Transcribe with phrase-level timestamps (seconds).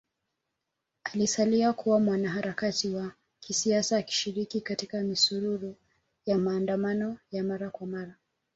[1.03, 5.75] Alisalia kuwa mwanaharakati wa kisiasa akishiriki katika misururu
[6.25, 8.15] ya maandamano ya mara kwa mara